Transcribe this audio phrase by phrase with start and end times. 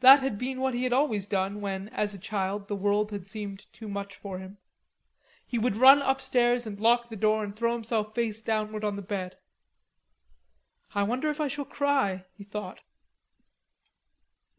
[0.00, 3.26] That had been what he had always done when, as a child, the world had
[3.26, 4.58] seemed too much for him.
[5.46, 9.00] He would run upstairs and lock the door and throw himself face downward on the
[9.00, 9.38] bed.
[10.94, 12.80] "I wonder if I shall cry?" he thought.